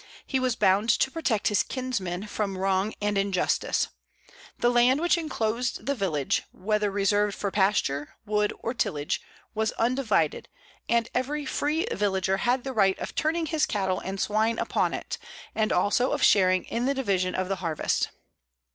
[0.25, 3.89] He was bound to protect his kinsmen from wrong and injustice.
[4.57, 9.21] The land which inclosed the village, whether reserved for pasture, wood, or tillage,
[9.53, 10.49] was undivided,
[10.89, 15.19] and every free villager had the right of turning his cattle and swine upon it,
[15.53, 18.09] and also of sharing in the division of the harvest.